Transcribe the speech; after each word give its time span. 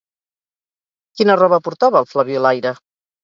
Quina 1.19 1.35
roba 1.41 1.61
portava 1.67 2.01
el 2.01 2.09
Flabiolaire? 2.15 2.73